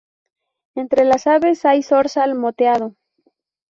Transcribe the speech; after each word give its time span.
Entre 0.73 1.05
las 1.05 1.27
aves 1.27 1.63
hay 1.63 1.83
zorzal 1.83 2.33
moteado. 2.33 2.95